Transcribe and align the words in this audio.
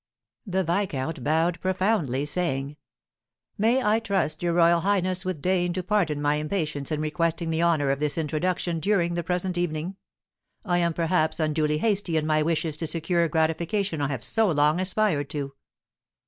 The 0.47 0.63
viscount 0.63 1.23
bowed 1.23 1.59
profoundly, 1.61 2.25
saying: 2.25 2.75
"May 3.59 3.83
I 3.83 3.99
trust 3.99 4.41
your 4.41 4.53
royal 4.53 4.79
highness 4.79 5.25
will 5.25 5.35
deign 5.35 5.73
to 5.73 5.83
pardon 5.83 6.19
my 6.23 6.37
impatience 6.37 6.91
in 6.91 6.99
requesting 6.99 7.51
the 7.51 7.61
honour 7.61 7.91
of 7.91 7.99
this 7.99 8.17
introduction 8.17 8.79
during 8.79 9.13
the 9.13 9.21
present 9.21 9.59
evening? 9.59 9.97
I 10.65 10.79
am, 10.79 10.93
perhaps, 10.95 11.39
unduly 11.39 11.77
hasty 11.77 12.17
in 12.17 12.25
my 12.25 12.41
wishes 12.41 12.77
to 12.77 12.87
secure 12.87 13.23
a 13.23 13.29
gratification 13.29 14.01
I 14.01 14.07
have 14.07 14.23
so 14.23 14.49
long 14.49 14.79
aspired 14.79 15.29
to." 15.29 15.53